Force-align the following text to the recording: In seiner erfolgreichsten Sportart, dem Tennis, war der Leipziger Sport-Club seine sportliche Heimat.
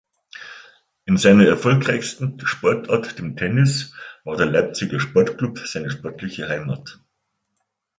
In 1.05 1.15
seiner 1.17 1.45
erfolgreichsten 1.45 2.39
Sportart, 2.43 3.19
dem 3.19 3.35
Tennis, 3.35 3.93
war 4.23 4.35
der 4.35 4.47
Leipziger 4.47 4.99
Sport-Club 4.99 5.59
seine 5.59 5.91
sportliche 5.91 6.49
Heimat. 6.49 6.99